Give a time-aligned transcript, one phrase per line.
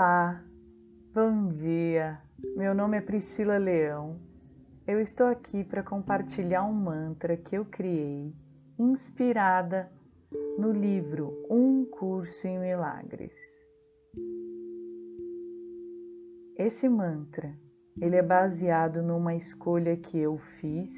[0.00, 0.44] Olá,
[1.12, 2.20] bom dia.
[2.54, 4.20] Meu nome é Priscila Leão.
[4.86, 8.32] Eu estou aqui para compartilhar um mantra que eu criei,
[8.78, 9.90] inspirada
[10.56, 13.36] no livro Um Curso em Milagres.
[16.56, 17.58] Esse mantra,
[18.00, 20.92] ele é baseado numa escolha que eu fiz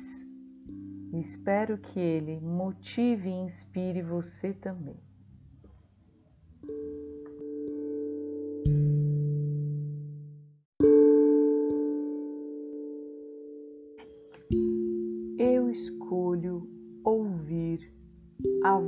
[1.10, 5.09] e espero que ele motive e inspire você também.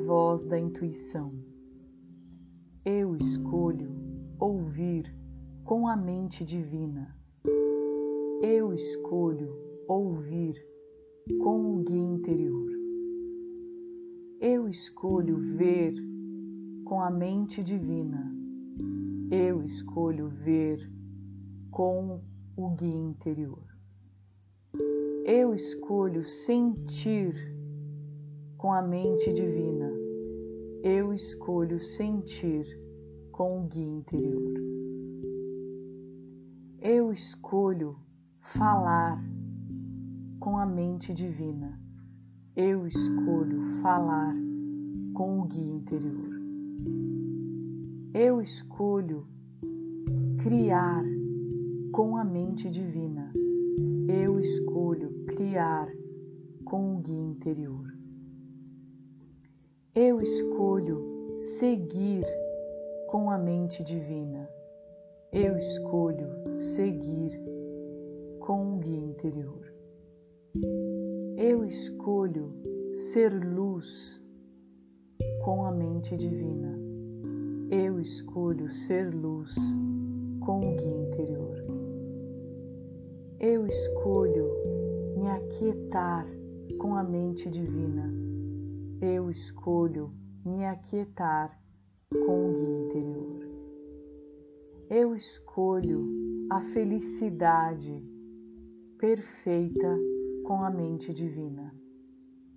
[0.06, 1.32] Voz da intuição.
[2.84, 3.94] Eu escolho
[4.38, 5.14] ouvir
[5.64, 7.16] com a mente divina.
[8.42, 9.56] Eu escolho
[9.86, 10.56] ouvir
[11.40, 12.70] com o guia interior.
[14.40, 15.94] Eu escolho ver
[16.84, 18.34] com a mente divina.
[19.30, 20.90] Eu escolho ver
[21.70, 22.20] com
[22.56, 23.64] o guia interior.
[25.24, 27.52] Eu escolho sentir
[28.62, 29.90] com a mente divina.
[30.84, 32.64] Eu escolho sentir
[33.32, 34.54] com o guia interior.
[36.80, 37.90] Eu escolho
[38.38, 39.20] falar
[40.38, 41.76] com a mente divina.
[42.54, 44.32] Eu escolho falar
[45.12, 46.30] com o guia interior.
[48.14, 49.26] Eu escolho
[50.40, 51.02] criar
[51.90, 53.32] com a mente divina.
[54.06, 55.88] Eu escolho criar
[56.64, 57.91] com o guia interior.
[60.04, 62.24] Eu escolho seguir
[63.06, 64.50] com a mente divina.
[65.30, 67.40] Eu escolho seguir
[68.40, 69.72] com o guia interior.
[71.36, 72.52] Eu escolho
[72.92, 74.20] ser luz
[75.44, 76.76] com a mente divina.
[77.70, 79.54] Eu escolho ser luz
[80.40, 81.64] com o guia interior.
[83.38, 84.50] Eu escolho
[85.16, 86.26] me aquietar
[86.80, 88.31] com a mente divina.
[89.04, 90.12] Eu escolho
[90.44, 91.60] me aquietar
[92.24, 93.48] com o guia interior.
[94.88, 96.06] Eu escolho
[96.48, 98.00] a felicidade
[98.98, 99.98] perfeita
[100.44, 101.74] com a mente divina.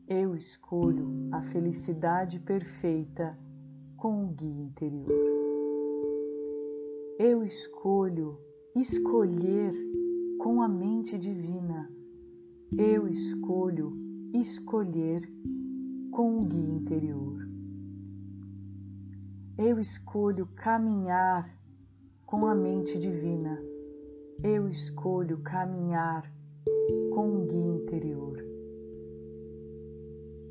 [0.07, 3.35] Eu escolho a felicidade perfeita
[3.97, 5.09] com o guia interior.
[7.17, 8.37] Eu escolho
[8.75, 9.73] escolher
[10.37, 11.91] com a mente divina.
[12.77, 13.97] Eu escolho
[14.31, 15.27] escolher
[16.15, 17.45] com o guia interior.
[19.57, 21.53] Eu escolho caminhar
[22.25, 23.61] com a mente divina.
[24.41, 26.23] Eu escolho caminhar
[27.13, 28.37] com o guia interior.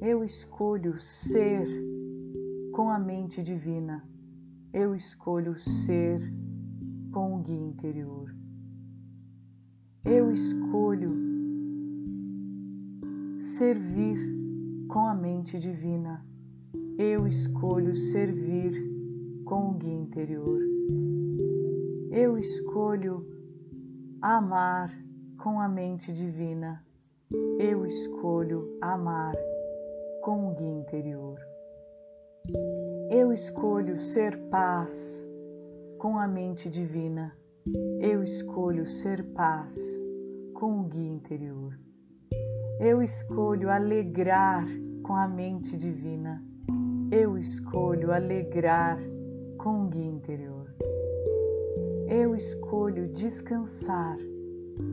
[0.02, 1.66] Eu escolho ser
[2.70, 4.06] com a mente divina.
[4.70, 6.20] Eu escolho ser
[7.10, 8.36] com o guia interior.
[10.04, 11.16] Eu escolho
[13.40, 14.43] servir
[14.94, 16.24] com a mente divina.
[16.96, 18.80] Eu escolho servir
[19.44, 20.60] com o guia interior.
[22.12, 23.26] Eu escolho
[24.22, 24.96] amar
[25.42, 26.80] com a mente divina.
[27.58, 29.34] Eu escolho amar
[30.22, 31.40] com o guia interior.
[33.10, 35.20] Eu escolho ser paz
[35.98, 37.36] com a mente divina.
[38.00, 39.76] Eu escolho ser paz
[40.52, 41.76] com o guia interior.
[42.78, 44.64] Eu escolho alegrar
[45.04, 46.42] com a mente divina.
[47.12, 48.98] Eu escolho alegrar
[49.58, 50.74] com o guia interior.
[52.08, 54.16] Eu escolho descansar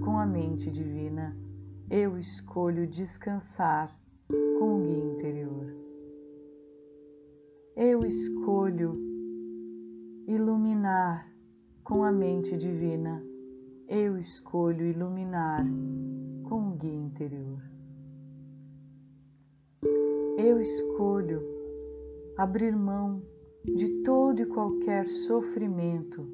[0.03, 1.35] com a mente divina.
[1.89, 3.97] Eu escolho descansar
[4.59, 5.73] com o guia interior.
[7.77, 8.99] Eu escolho
[10.27, 11.25] iluminar
[11.85, 13.23] com a mente divina.
[13.87, 15.65] Eu escolho iluminar
[16.43, 17.70] com o guia interior.
[20.43, 21.39] Eu escolho
[22.35, 23.21] abrir mão
[23.63, 26.27] de todo e qualquer sofrimento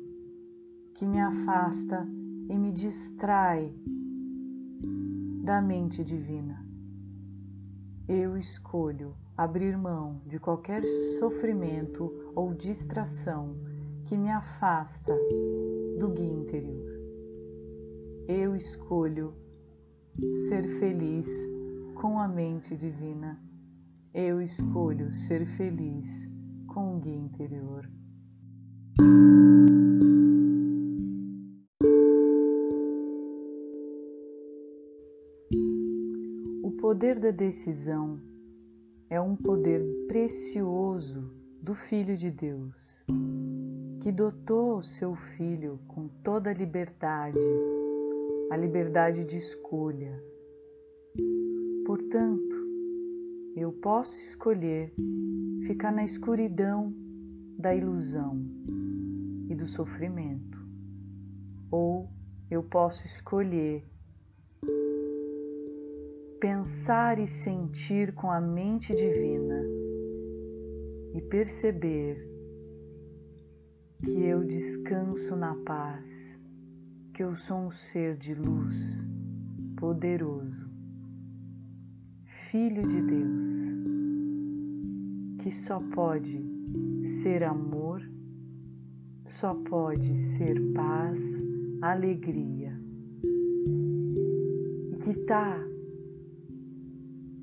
[0.96, 2.08] que me afasta
[2.50, 3.70] e me distrai
[5.44, 6.66] da mente divina.
[8.08, 10.88] Eu escolho abrir mão de qualquer
[11.20, 13.58] sofrimento ou distração
[14.06, 15.14] que me afasta
[16.00, 16.98] do guia interior.
[18.26, 19.34] Eu escolho
[20.48, 21.28] ser feliz
[21.94, 23.46] com a mente divina.
[24.14, 26.30] Eu escolho ser feliz
[26.68, 27.90] com o guia interior.
[36.64, 38.20] O poder da decisão
[39.10, 41.32] é um poder precioso
[41.62, 43.04] do Filho de Deus
[44.08, 47.40] que dotou o seu filho com toda a liberdade,
[48.50, 50.24] a liberdade de escolha.
[51.86, 52.47] Portanto,
[53.60, 54.94] eu posso escolher
[55.66, 56.94] ficar na escuridão
[57.58, 58.40] da ilusão
[59.50, 60.64] e do sofrimento,
[61.72, 62.08] ou
[62.52, 63.84] eu posso escolher
[66.40, 69.64] pensar e sentir com a mente divina
[71.16, 72.30] e perceber
[74.06, 76.40] que eu descanso na paz,
[77.12, 79.04] que eu sou um ser de luz
[79.76, 80.77] poderoso,
[82.58, 83.48] Filho de Deus,
[85.38, 86.44] que só pode
[87.06, 88.02] ser amor,
[89.28, 91.20] só pode ser paz,
[91.84, 92.74] alegria,
[94.92, 95.56] e que está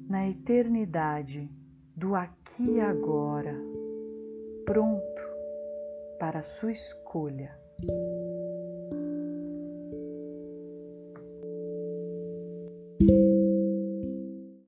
[0.09, 1.49] na eternidade
[1.95, 3.55] do aqui e agora,
[4.67, 5.23] pronto
[6.19, 7.57] para a sua escolha.